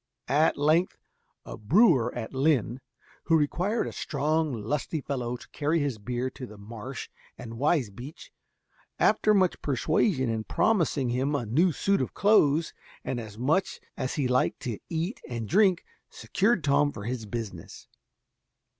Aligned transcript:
At 0.27 0.57
length 0.57 0.97
a 1.45 1.57
brewer 1.57 2.11
at 2.15 2.33
Lynn, 2.33 2.81
who 3.25 3.37
required 3.37 3.85
a 3.85 3.91
strong 3.91 4.51
lusty 4.51 4.99
fellow 4.99 5.37
to 5.37 5.47
carry 5.51 5.77
his 5.79 5.99
beer 5.99 6.31
to 6.31 6.47
the 6.47 6.57
Marsh 6.57 7.07
and 7.37 7.51
to 7.51 7.57
Wisbeach, 7.57 8.31
after 8.97 9.35
much 9.35 9.61
persuasion, 9.61 10.27
and 10.27 10.47
promising 10.47 11.09
him 11.09 11.35
a 11.35 11.45
new 11.45 11.71
suit 11.71 12.01
of 12.01 12.15
clothes 12.15 12.73
and 13.05 13.19
as 13.19 13.37
much 13.37 13.79
as 13.95 14.15
he 14.15 14.27
liked 14.27 14.61
to 14.61 14.79
eat 14.89 15.21
and 15.29 15.47
drink, 15.47 15.85
secured 16.09 16.63
Tom 16.63 16.91
for 16.91 17.03
his 17.05 17.27
business. 17.27 17.87